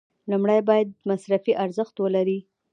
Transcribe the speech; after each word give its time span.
لومړی 0.31 0.59
باید 0.69 0.87
مصرفي 1.09 1.53
ارزښت 1.63 1.95
ولري. 1.99 2.39